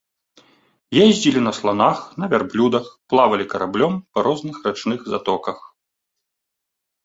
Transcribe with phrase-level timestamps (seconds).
[1.05, 5.57] Ездзілі на сланах, на вярблюдах, плавалі караблём па розных рачных затоках.